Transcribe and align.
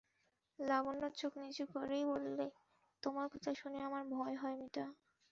লাবণ্য 0.59 1.03
চোখ 1.19 1.33
নিচু 1.41 1.63
করেই 1.73 2.03
বললে, 2.05 2.45
তোমার 3.03 3.25
কথা 3.33 3.51
শুনে 3.53 3.79
আমার 3.87 4.03
ভয় 4.09 4.35
হয় 4.35 4.55
মিতা। 4.55 4.85